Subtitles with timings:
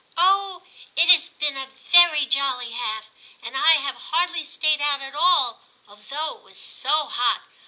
[0.09, 0.63] '*'* Oh!
[0.95, 3.11] it has been a very jolly half,
[3.43, 7.43] and I have hardly stayed out at all, although it was so hot.